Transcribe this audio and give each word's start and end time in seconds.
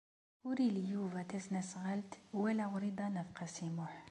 Ur 0.49 0.55
ili 0.67 0.83
Yuba 0.91 1.19
tasnasɣalt 1.29 2.11
wala 2.41 2.65
Wrida 2.71 3.07
n 3.09 3.19
At 3.21 3.29
Qasi 3.37 3.67
Muḥ. 3.75 3.93